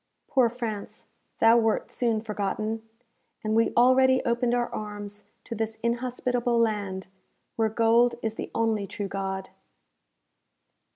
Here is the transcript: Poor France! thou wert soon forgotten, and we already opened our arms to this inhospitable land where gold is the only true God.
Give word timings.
Poor 0.27 0.49
France! 0.49 1.05
thou 1.37 1.59
wert 1.59 1.91
soon 1.91 2.21
forgotten, 2.21 2.81
and 3.43 3.55
we 3.55 3.71
already 3.77 4.19
opened 4.25 4.51
our 4.55 4.67
arms 4.73 5.25
to 5.43 5.53
this 5.53 5.77
inhospitable 5.83 6.57
land 6.57 7.05
where 7.55 7.69
gold 7.69 8.15
is 8.23 8.33
the 8.33 8.49
only 8.55 8.87
true 8.87 9.07
God. 9.07 9.49